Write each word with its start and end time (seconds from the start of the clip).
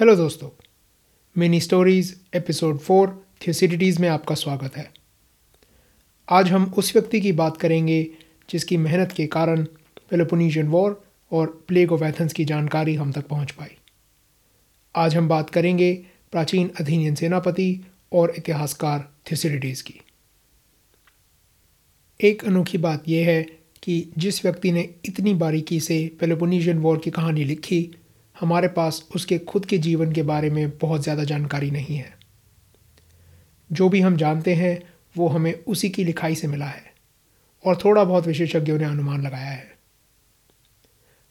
Hello 0.00 0.16
दोस्तों, 0.16 0.48
mini 1.38 1.60
stories 1.60 2.20
episode 2.34 2.78
four, 2.78 3.26
Thucydides 3.46 4.00
में 4.00 4.08
आपका 4.08 4.34
स्वागत 4.34 4.76
है। 4.76 4.92
आज 6.28 6.48
हम 6.48 6.74
उस 6.78 6.96
व्यक्ति 6.96 7.20
की 7.20 7.32
बात 7.32 7.56
करेंगे 7.56 8.08
जिसकी 8.50 8.76
मेहनत 8.76 9.12
के 9.12 9.26
कारण 9.26 9.64
पेलोपोनीशियन 10.10 10.68
वॉर 10.68 11.04
और 11.32 11.64
प्लेग 11.68 11.92
ऑफ़ 11.92 12.04
एथेंस 12.04 12.32
की 12.32 12.44
जानकारी 12.44 12.94
हम 12.94 13.12
तक 13.12 13.26
पहुँच 13.26 13.50
पाई। 13.50 13.68
आज 14.94 15.16
हम 15.16 15.28
बात 15.28 15.50
करेंगे 15.50 16.06
प्राचीन 16.32 16.70
अधीनियन 16.80 17.14
सेनापति 17.14 17.80
और 18.12 18.34
इतिहासकार 18.38 19.00
थियोसिडिटीज़ 19.00 19.82
की। 19.82 20.00
एक 22.20 22.44
अनोखी 22.44 22.78
बात 22.78 23.08
यह 23.08 23.26
है 23.26 23.42
कि 23.82 24.12
जिस 24.18 24.44
व्यक्ति 24.44 24.72
ने 24.72 24.94
इतनी 25.04 25.34
बारीकी 25.34 25.80
से 25.80 26.16
पेलोपोनीशियन 26.20 26.78
वॉर 26.78 26.98
की 26.98 27.10
कहानी 27.10 27.44
लिखी 27.44 27.90
हमारे 28.40 28.68
पास 28.68 29.08
उसके 29.14 29.38
खुद 29.38 29.66
के 29.66 29.78
जीवन 29.78 30.12
के 30.12 30.22
बारे 30.22 30.50
में 30.50 30.78
बहुत 30.78 31.02
ज़्यादा 31.02 31.24
जानकारी 31.24 31.70
नहीं 31.70 31.96
है। 31.96 32.14
जो 33.70 33.88
भी 33.88 34.00
हम 34.00 34.16
जानते 34.16 34.54
हैं, 34.54 34.82
वो 35.16 35.28
हमें 35.28 35.52
उसी 35.64 35.88
की 35.88 36.04
लिखाई 36.04 36.34
से 36.34 36.48
मिला 36.48 36.66
है 36.66 36.92
और 37.64 37.76
थोड़ा 37.76 38.04
बहुत 38.04 38.26
विशेषज्ञों 38.26 38.78
ने 38.78 38.84
अनुमान 38.84 39.22
लगाया 39.22 39.50
है। 39.50 39.68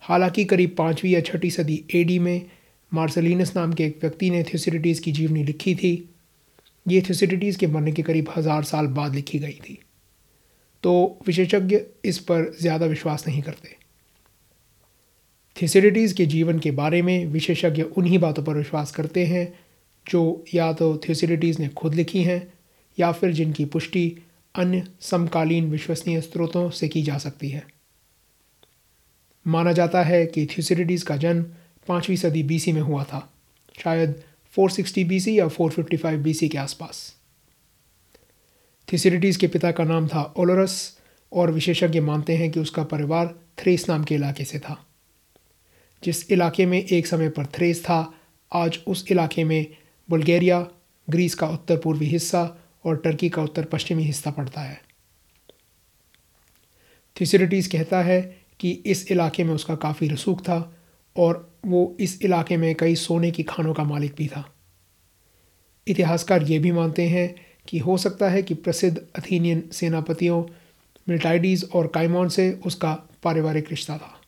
हालाँकि 0.04 0.46
करीब 0.46 0.76
पाँचवीं 0.78 1.12
या 1.12 1.22
छठी 1.22 1.52
सदी 1.52 1.84
एडी 1.96 2.20
में 2.20 2.46
मार्सलिनस 2.94 3.56
नाम 3.56 3.74
के 3.74 3.84
एक 3.84 4.00
व्यक्ति 4.02 4.30
ने 4.30 4.44
थ्यूसिडिटीज़ 4.44 5.02
की 5.02 5.12
जीवनी 5.12 5.44
लिखी 5.44 5.76
थी। 5.76 5.94
ये 6.88 7.02
थ्यूसिडिटीज़ 7.02 7.58
के 7.58 7.68
मरने 7.68 7.92
के 7.92 8.02
करीब 8.02 8.30
हज़ार 8.38 8.64
साल 8.64 8.88
बाद 8.88 9.16
लिखी 9.16 9.40
गई 9.40 9.60
थी। 9.70 9.80
तो 10.84 11.20
विशेषज्ञ 11.28 11.80
इस 12.06 12.20
पर 12.20 12.52
ज़्यादा 12.62 12.86
विश्वास 12.86 13.28
नहीं 13.28 13.42
करते। 13.42 13.79
थियोसिडिटीज़ 15.62 16.16
के 16.16 16.26
जीवन 16.26 16.60
के 16.60 16.72
बारे 16.72 17.02
में 17.02 17.26
विशेषज्ञ 17.26 17.82
उन्हीं 17.82 18.20
बातों 18.20 18.44
पर 18.44 18.54
विश्वास 18.54 18.92
करते 18.92 19.26
हैं, 19.26 19.60
जो 20.10 20.46
या 20.54 20.74
तो 20.74 20.98
थियोसिडिटीज़ 20.98 21.62
ने 21.62 21.68
खुद 21.68 21.96
लिखी 21.96 22.24
हैं, 22.24 22.54
या 23.00 23.12
फिर 23.12 23.32
जिनकी 23.32 23.66
पुष्टि 23.66 24.18
अन्य 24.56 24.88
समकालीन 25.02 25.70
विश्वसनीय 25.72 26.22
स्रोतों 26.22 26.70
से 26.70 26.88
की 26.88 27.02
जा 27.02 27.18
सकती 27.18 27.50
है। 27.50 27.68
माना 29.48 29.72
जाता 29.72 30.04
है 30.04 30.26
कि 30.26 30.46
थ्यूसिडिटीज़ 30.46 31.06
का 31.06 31.18
जन्म 31.18 31.46
पाँचवीं 31.88 32.18
सदी 32.18 32.44
बीसी 32.44 32.72
में 32.72 32.82
हुआ 32.82 33.04
था, 33.04 33.34
शायद 33.84 34.24
460 34.56 35.04
बीसी 35.04 35.40
या 35.40 35.48
455 35.48 36.18
बीसी 36.18 36.50
के 36.50 36.58
आसपास। 36.58 37.16
थियोसिडिटीज़ 38.94 39.40
के 39.40 39.48
पिता 39.48 39.72
का 39.72 39.84
नाम 39.84 40.08
था 40.08 40.34
ओलोरस 40.38 41.00
और 41.34 41.52
विशेषज्ञ 41.52 42.00
मानते 42.00 42.38
हैं 42.38 42.52
कि 42.52 42.60
उसका 42.60 42.84
परिवार 42.84 43.40
थ्रेस 43.58 43.90
नाम 43.90 44.04
के 44.04 44.16
इलाके 44.16 44.44
से 44.44 44.60
था। 44.60 44.86
जिस 46.04 46.32
इलाके 46.32 46.66
में 46.66 46.86
एक 46.86 47.08
समय 47.08 47.30
पर 47.30 47.46
थ्रेस 47.46 47.84
था, 47.84 48.14
आज 48.54 48.80
उस 48.88 49.06
इलाके 49.12 49.44
में 49.44 49.66
बुल्गारिया, 50.10 50.68
ग्रीस 51.10 51.36
का 51.36 51.48
उत्तर 51.48 51.78
पूर्वी 51.78 52.06
हिस्सा 52.06 52.58
और 52.86 52.98
टर्की 52.98 53.30
का 53.30 53.42
उत्तर 53.42 53.64
पश्चिमी 53.64 54.04
हिस्सा 54.04 54.32
पड़ता 54.32 54.62
है। 54.62 54.82
थिसरिटीज़ 57.22 57.70
कहता 57.70 58.02
है 58.02 58.38
कि 58.60 58.72
इस 58.72 59.12
इलाके 59.12 59.44
में 59.44 59.54
उसका 59.54 59.76
काफ़ी 59.76 60.08
रसूख 60.08 60.42
था 60.42 60.76
और 61.18 61.58
वो 61.66 61.98
इस 62.00 62.22
इलाके 62.22 62.58
में 62.58 62.76
कई 62.76 62.96
सोने 62.96 63.32
की 63.32 63.44
खानों 63.44 63.74
का 63.74 63.84
मालिक 63.84 64.16
भी 64.16 64.28
था। 64.28 64.54
इतिहासकार 65.88 66.44
ये 66.44 66.60
भी 66.60 66.72
मानते 66.72 67.08
हैं 67.08 67.36
कि 67.68 67.78
हो 67.78 67.98
सकता 67.98 68.30
है 68.30 68.44
कि 68.44 68.54
प्रसिद्ध 68.54 68.98
अथीनियन 69.16 69.64
सेनापतियों 69.72 70.44
मिल्टाइडीज़ 71.10 71.66
और 71.66 71.88
काइमॉन 71.88 72.30
से 72.30 72.60
उसका 72.66 73.04
पारिवारिक 73.24 73.70
रिश्ता 73.70 73.98
था। 73.98 74.19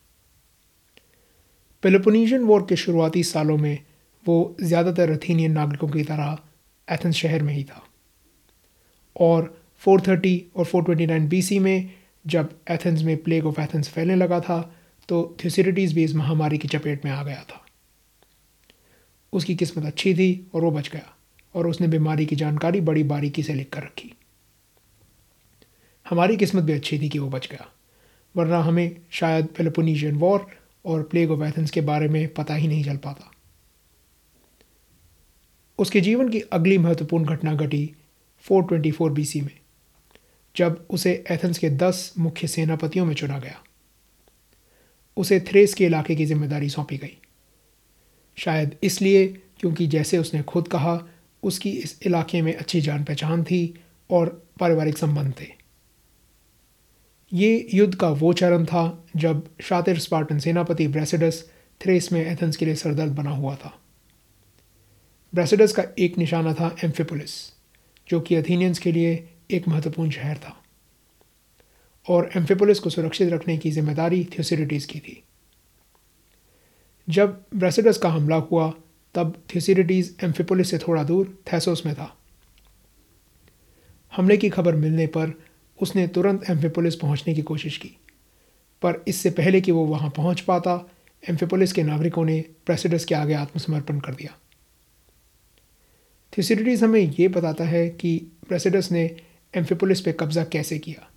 पेलोपोनीशियन 1.84 2.44
वॉर 2.44 2.66
के 2.70 2.76
शुरुआती 2.76 3.24
सालों 3.24 3.58
में 3.58 3.78
वो 4.26 4.56
ज़्यादातर 4.62 5.12
अथीनियन 5.12 5.52
नागरिकों 5.52 5.88
की 5.90 6.04
तरह 6.04 6.38
एथेंस 6.88 7.16
शहर 7.16 7.44
में 7.44 7.54
ही 7.54 7.64
था। 7.64 7.84
और 9.16 9.54
430 9.82 10.40
और 10.56 10.66
429 10.66 11.28
बीसी 11.30 11.58
में 11.60 11.90
जब 12.26 12.50
एथेंस 12.72 13.02
में 13.04 13.16
प्लेग 13.24 13.46
ऑफ़ 13.46 13.62
एथेंस 13.62 13.90
फैलने 13.90 14.16
लगा 14.16 14.40
था 14.40 14.60
तो 15.10 15.24
थ्यूसिडिटीज़ 15.42 15.96
भी 15.96 16.04
इस 16.04 16.16
महामारी 16.16 16.58
की 16.58 16.68
चपेट 16.68 17.06
में 17.06 17.12
आ 17.12 17.24
गया 17.24 17.44
था। 17.44 17.66
उसकी 19.34 19.56
किस्मत 19.56 19.86
अच्छी 19.86 20.14
थी 20.16 20.30
और 20.54 20.64
वो 20.64 20.72
बच 20.72 20.90
गया 20.90 21.14
और 21.56 21.68
उसने 21.68 21.88
बीमारी 21.88 22.26
की 22.26 22.36
जानकारी 22.36 22.82
बड़ी 22.82 23.04
बारीकी 23.06 23.44
से 23.44 23.54
लिख 23.54 23.70
कर 23.70 23.84
रखी। 23.84 24.14
हमारी 26.06 26.38
किस्मत 26.38 26.64
भी 26.64 26.74
अच्छी 26.74 27.00
थी 27.00 27.10
कि 27.10 27.20
वो 27.20 27.30
बच 27.30 27.48
गया, 27.52 27.68
वरना 28.36 28.60
हमें 28.60 28.98
शायद 29.12 29.46
पेलोपोनीशियन 29.58 30.16
वॉर 30.16 30.46
और 30.86 31.04
प्लेग 31.04 31.32
ऑफ़ 31.32 31.44
एथेंस 31.44 31.72
के 31.72 31.82
बारे 31.82 32.08
में 32.08 32.34
पता 32.34 32.56
ही 32.56 32.68
नहीं 32.68 32.84
चल 32.84 32.98
पाता। 32.98 33.32
उसके 35.80 36.02
जीवन 36.02 36.30
की 36.30 36.40
अगली 36.40 36.78
महत्वपूर्ण 36.78 37.26
घटना 37.26 37.54
घटी 37.56 37.96
424 38.46 39.10
बीसी 39.10 39.42
में, 39.42 39.60
जब 40.56 40.86
उसे 40.90 41.24
एथेंस 41.32 41.58
के 41.58 41.70
दस 41.70 42.14
मुख्य 42.18 42.48
सेनापतियों 42.48 43.06
में 43.06 43.16
चुना 43.16 43.40
गया। 43.40 43.64
उसे 45.18 45.40
थ्रेस 45.40 45.74
के 45.74 45.86
इलाके 45.86 46.16
की 46.16 46.26
ज़िम्मेदारी 46.26 46.70
सौंपी 46.70 46.98
गई। 46.98 47.18
शायद 48.38 48.76
इसलिए 48.84 49.28
क्योंकि 49.60 49.88
जैसे 49.88 50.18
उसने 50.18 50.42
खुद 50.44 50.68
कहा, 50.68 51.08
उसकी 51.44 51.72
इस 51.72 52.00
इलाके 52.06 52.42
में 52.42 52.54
अच्छी 52.56 52.82
जान 52.82 53.04
पहचान 53.04 53.44
थी 53.44 53.84
और 54.10 54.30
पारिवारिक 54.60 54.98
संबंध 54.98 55.34
थे। 55.42 55.61
ये 57.34 57.68
युद्ध 57.74 57.96
का 57.96 58.10
वो 58.10 58.34
चरण 58.34 58.66
था 58.66 59.06
जब 59.16 59.50
शातिर 59.62 60.00
स्पार्टन 60.00 60.40
सेनापति 60.40 60.88
ब्रेसिडस 60.88 61.50
थ्रेस 61.82 62.12
में 62.12 62.26
एथेंस 62.26 62.58
के 62.58 62.66
लिए 62.66 62.76
सरदर्द 62.76 63.12
बना 63.12 63.30
हुआ 63.30 63.56
था। 63.56 63.80
ब्रेसिडस 65.34 65.72
का 65.72 65.84
एक 66.00 66.18
निशाना 66.18 66.54
था 66.54 66.76
एम्फिपोलिस, 66.84 67.32
जो 68.10 68.22
कि 68.22 68.36
अथीनियंस 68.36 68.80
के 68.80 68.92
लिए 68.92 69.30
एक 69.52 69.68
महत्वपूर्ण 69.68 70.10
शहर 70.12 70.38
था। 70.38 70.64
और 72.10 72.30
एम्फिपोलिस 72.36 72.80
को 72.80 72.90
सुरक्षित 72.90 73.34
रखने 73.34 73.58
की 73.58 73.72
ज़िम्मेदारी 73.72 74.24
थ्योसिडिटीज़ 74.26 74.88
की 74.88 75.00
थी। 75.00 75.24
जब 77.10 77.46
ब्रेसिडस 77.56 77.98
का 77.98 78.10
हमला 78.10 78.36
हुआ, 78.36 78.74
तब 79.16 79.44
थ्योसिडिटीज़ 79.50 80.26
एम्फिपोलिस 80.26 80.70
से 80.70 80.78
थोड़ा 80.78 81.04
दूर 81.04 81.44
थैसोस 81.54 81.86
में 81.86 81.96
था। 81.96 82.18
हमले 84.16 84.38
की 84.38 84.50
खबर 84.50 84.76
मिलने 84.76 85.08
पर 85.08 85.51
उसने 85.82 86.08
तुरंत 86.08 86.50
एम्फिपोलिस 86.50 86.96
पहुँचने 86.96 87.34
की 87.34 87.42
कोशिश 87.42 87.78
की। 87.78 87.98
पर 88.82 89.04
इससे 89.08 89.30
पहले 89.30 89.62
कि 89.62 89.72
वो 89.72 89.86
वहाँ 89.86 90.10
पहुँच 90.10 90.42
पाता, 90.42 90.90
एम्फिपोलिस 91.30 91.74
के 91.74 91.84
नागरिकों 91.84 92.26
ने 92.26 92.46
प्रेसिडस 92.66 93.06
के 93.06 93.16
आगे 93.16 93.34
आत्मसमर्पण 93.34 94.00
कर 94.00 94.16
दिया। 94.16 94.38
थिसिडिटीज 96.38 96.84
हमें 96.84 97.00
ये 97.00 97.28
बताता 97.28 97.64
है 97.64 97.90
कि 97.90 98.18
प्रेसिडस 98.48 98.92
ने 98.92 99.18
एम्फिपोलिस 99.56 100.02
पे 100.02 100.12
कब्ज़ा 100.12 100.44
कैसे 100.44 100.80
किया। 100.80 101.08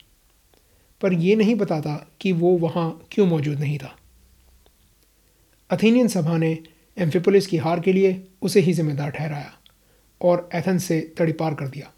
पर 1.01 1.13
यह 1.13 1.37
नहीं 1.37 1.55
बताता 1.55 2.11
कि 2.21 2.33
वो 2.33 2.59
वहाँ 2.59 3.07
क्यों 3.11 3.27
मौजूद 3.27 3.59
नहीं 3.59 3.79
था। 3.79 3.97
अथीनियन 5.71 6.09
सभा 6.09 6.37
ने 6.37 6.59
एम्फिपोलिस 6.99 7.47
की 7.47 7.57
हार 7.57 7.81
के 7.81 7.93
लिए 7.93 8.29
उसे 8.43 8.61
ही 8.61 8.73
जिम्मेदार 8.73 9.11
ठहराया 9.11 9.53
और 10.21 10.49
एथेंस 10.55 10.85
से 10.85 11.15
तड़ीपार 11.19 11.55
कर 11.55 11.69
दिया। 11.69 11.93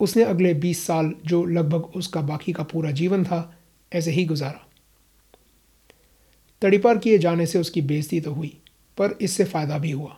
उसने 0.00 0.22
अगले 0.24 0.52
बीस 0.54 0.86
साल 0.86 1.12
जो 1.26 1.44
लगभग 1.46 1.96
उसका 1.96 2.20
बाकी 2.22 2.52
का 2.52 2.62
पूरा 2.64 2.90
जीवन 2.92 3.24
था, 3.24 3.56
ऐसे 3.92 4.10
ही 4.10 4.24
गुजारा। 4.24 4.66
तड़ीपार 6.62 6.98
किए 6.98 7.18
जाने 7.18 7.46
से 7.46 7.58
उसकी 7.58 7.82
बेइज्जती 7.82 8.20
तो 8.20 8.32
हुई, 8.32 8.56
पर 8.98 9.16
इससे 9.20 9.44
फ़ायदा 9.44 9.78
भी 9.78 9.90
हुआ। 9.90 10.16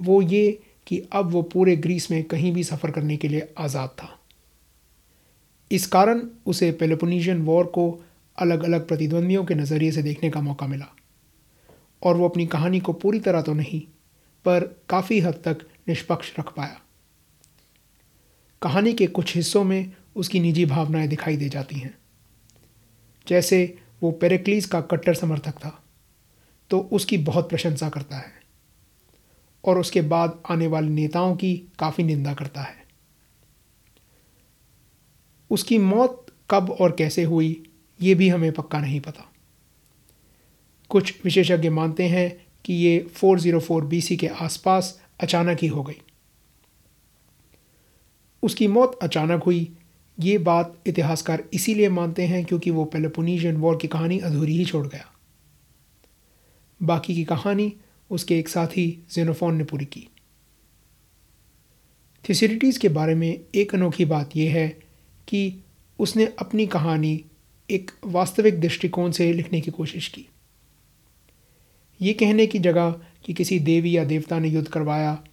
वो 0.00 0.20
ये 0.22 0.58
कि 0.86 0.98
अब 1.12 1.30
वो 1.30 1.42
पूरे 1.42 1.76
ग्रीस 1.76 2.10
में 2.10 2.22
कहीं 2.24 2.52
भी 2.52 2.64
सफ़र 2.64 2.90
करने 2.90 3.16
के 3.16 3.28
लिए 3.28 3.48
आज़ाद 3.58 3.88
था। 3.98 4.08
इस 5.70 5.86
कारण 5.86 6.22
उसे 6.46 6.70
पेलोपोनीशियन 6.72 7.42
वॉर 7.42 7.64
को 7.66 7.90
अलग 8.38 8.64
अलग 8.64 8.86
प्रतिद्वंदियों 8.88 9.44
के 9.44 9.54
नज़रिए 9.54 9.92
से 9.92 10.02
देखने 10.02 10.30
का 10.30 10.40
मौका 10.40 10.66
मिला। 10.66 10.86
और 12.02 12.16
वो 12.16 12.28
अपनी 12.28 12.46
कहानी 12.46 12.80
को 12.80 12.92
पूरी 12.92 13.20
तरह 13.20 13.42
तो 13.42 13.54
नहीं, 13.54 13.80
पर 14.44 14.64
काफ़ी 14.88 15.20
हद 15.20 15.42
तक 15.44 15.66
निष्पक्ष 15.88 16.32
रख 16.38 16.52
पाया। 16.52 16.80
कहानी 18.62 18.92
के 18.92 19.06
कुछ 19.06 19.36
हिस्सों 19.36 19.64
में 19.64 19.92
उसकी 20.16 20.40
निजी 20.40 20.64
भावनाएँ 20.66 21.08
दिखाई 21.08 21.36
दे 21.36 21.48
जाती 21.48 21.76
हैं। 21.76 21.98
जैसे 23.28 23.78
वो 24.02 24.10
पेरेक्लीस 24.10 24.66
का 24.66 24.80
कट्टर 24.80 25.14
समर्थक 25.14 25.52
था 25.52 25.84
तो 26.70 26.80
उसकी 26.80 27.18
बहुत 27.18 27.48
प्रशंसा 27.48 27.88
करता 27.88 28.16
है 28.16 28.32
और 29.64 29.78
उसके 29.78 30.00
बाद 30.00 30.42
आने 30.50 30.66
वाले 30.66 30.88
नेताओं 30.88 31.36
की 31.36 31.62
काफ़ी 31.78 32.04
निंदा 32.04 32.34
करता 32.34 32.62
है। 32.62 32.84
उसकी 35.50 35.78
मौत 35.78 36.26
कब 36.50 36.70
और 36.70 36.92
कैसे 36.92 37.22
हुई, 37.22 37.70
ये 38.02 38.14
भी 38.14 38.28
हमें 38.28 38.52
पक्का 38.52 38.80
नहीं 38.80 39.00
पता। 39.00 39.32
कुछ 40.88 41.24
विशेषज्ञ 41.24 41.68
मानते 41.68 42.08
हैं 42.08 42.46
कि 42.64 42.72
ये 42.72 43.10
404 43.16 43.84
बीसी 43.84 44.16
के 44.16 44.26
आसपास 44.26 45.02
अचानक 45.20 45.58
ही 45.62 45.68
हो 45.68 45.82
गई। 45.82 46.00
उसकी 48.42 48.66
मौत 48.66 48.98
अचानक 49.02 49.42
हुई। 49.42 49.72
ये 50.20 50.38
बात 50.38 50.78
इतिहासकार 50.86 51.44
इसीलिए 51.52 51.88
मानते 51.88 52.22
हैं 52.22 52.44
क्योंकि 52.44 52.70
वो 52.70 52.84
पेलोपोनीशियन 52.84 53.56
वॉर 53.56 53.78
की 53.82 53.88
कहानी 53.88 54.18
अधूरी 54.18 54.56
ही 54.56 54.64
छोड़ 54.64 54.86
गया। 54.86 55.06
बाकी 56.82 57.14
की 57.14 57.24
कहानी 57.24 57.72
उसके 58.10 58.38
एक 58.38 58.48
साथी 58.48 59.06
जेनोफोन 59.12 59.56
ने 59.56 59.64
पूरी 59.64 59.84
की। 59.84 60.08
थिसिरिटीज़ 62.28 62.78
के 62.78 62.88
बारे 62.88 63.14
में 63.14 63.40
एक 63.54 63.74
अनोखी 63.74 64.04
बात 64.04 64.36
यह 64.36 64.52
है 64.52 64.68
कि 65.28 65.64
उसने 65.98 66.26
अपनी 66.38 66.66
कहानी 66.66 67.24
एक 67.70 67.90
वास्तविक 68.04 68.60
दृष्टिकोण 68.60 69.10
से 69.10 69.32
लिखने 69.32 69.60
की 69.60 69.70
कोशिश 69.70 70.08
की। 70.08 70.26
ये 72.00 72.12
कहने 72.12 72.46
की 72.46 72.58
जगह 72.58 73.00
कि 73.24 73.32
किसी 73.32 73.58
देवी 73.58 73.96
या 73.96 74.04
देवता 74.04 74.38
ने 74.38 74.48
युद्ध 74.48 74.68
करवाया, 74.68 75.24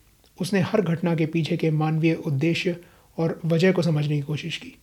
उसने 0.42 0.60
हर 0.60 0.82
घटना 0.82 1.16
के 1.16 1.26
पीछे 1.26 1.58
के 1.58 1.72
मानवीय 1.72 2.14
उद्देश्य 2.14 2.82
और 3.18 3.40
वजह 3.46 3.72
को 3.72 3.82
समझने 3.82 4.16
की 4.16 4.22
कोशिश 4.22 4.58
की। 4.58 4.74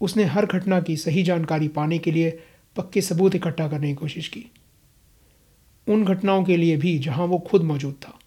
उसने 0.00 0.24
हर 0.24 0.46
घटना 0.46 0.80
की 0.80 0.96
सही 0.96 1.22
जानकारी 1.22 1.68
पाने 1.68 1.98
के 1.98 2.12
लिए 2.12 2.38
पक्के 2.76 3.00
सबूत 3.00 3.34
इकट्ठा 3.34 3.68
करने 3.68 3.88
की 3.88 3.94
कोशिश 3.94 4.28
की। 4.28 4.44
उन 5.88 6.04
घटनाओं 6.04 6.44
के 6.44 6.56
लिए 6.56 6.76
भी 6.76 6.98
जहाँ 6.98 7.26
वो 7.26 7.38
खुद 7.38 7.62
मौजूद 7.62 7.94
था। 7.94 8.18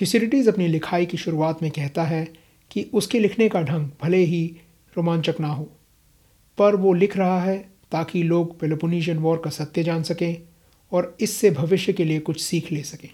थिसिरिटीज़ 0.00 0.48
अपनी 0.48 0.68
लिखाई 0.68 1.06
की 1.06 1.16
शुरुआत 1.16 1.62
में 1.62 1.70
कहता 1.70 2.04
है 2.04 2.24
कि 2.70 2.90
उसके 2.94 3.18
लिखने 3.20 3.48
का 3.48 3.62
ढंग 3.62 3.90
भले 4.02 4.18
ही 4.18 4.56
रोमांचक 4.96 5.40
ना 5.40 5.48
हो, 5.48 5.70
पर 6.58 6.76
वो 6.76 6.92
लिख 6.92 7.16
रहा 7.16 7.42
है 7.42 7.58
ताकि 7.92 8.22
लोग 8.22 8.58
पेलोपोनीशियन 8.60 9.18
वॉर 9.18 9.42
का 9.44 9.50
सत्य 9.50 9.82
जान 9.82 10.02
सकें 10.02 10.36
और 10.92 11.16
इससे 11.20 11.50
भविष्य 11.50 11.92
के 11.92 12.04
लिए 12.04 12.18
कुछ 12.20 12.42
सीख 12.42 12.72
ले 12.72 12.82
सकें। 12.82 13.08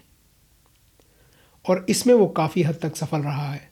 और 1.69 1.85
इसमें 1.89 2.13
वो 2.13 2.27
काफ़ी 2.27 2.63
हद 2.63 2.75
तक 2.81 2.95
सफल 2.95 3.17
रहा 3.17 3.51
है। 3.51 3.71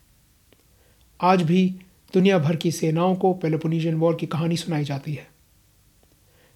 आज 1.22 1.42
भी 1.42 1.76
दुनिया 2.14 2.40
भर 2.40 2.56
की 2.56 2.72
सेनाओं 2.72 3.16
को 3.16 3.34
पेलोपोनीशियन 3.34 3.96
वॉर 3.96 4.16
की 4.16 4.26
कहानी 4.26 4.58
सुनाई 4.58 4.84
जाती 4.84 5.14
है। 5.14 5.28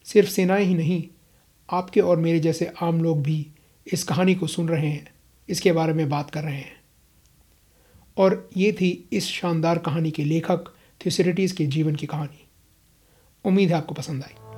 सिर्फ़ 0.03 0.29
सेनाएँ 0.29 0.65
ही 0.65 0.75
नहीं, 0.75 1.03
आपके 1.69 1.99
और 1.99 2.17
मेरे 2.17 2.39
जैसे 2.39 2.73
आम 2.81 3.03
लोग 3.03 3.23
भी 3.23 3.47
इस 3.93 4.03
कहानी 4.03 4.35
को 4.35 4.47
सुन 4.47 4.69
रहे 4.69 4.89
हैं, 4.89 5.13
इसके 5.49 5.71
बारे 5.71 5.93
में 5.93 6.09
बात 6.09 6.29
कर 6.29 6.43
रहे 6.43 6.55
हैं। 6.55 6.81
और 8.17 8.49
ये 8.57 8.71
थी 8.71 9.09
इस 9.13 9.27
शानदार 9.27 9.77
कहानी 9.77 10.11
के 10.11 10.23
लेखक 10.23 10.75
थ्यूसरिटीज़ 11.01 11.55
के 11.55 11.65
जीवन 11.65 11.95
की 11.95 12.05
कहानी। 12.05 12.47
उम्मीद 13.45 13.69
है 13.69 13.75
आपको 13.75 13.95
पसंद 13.95 14.23
आई। 14.23 14.52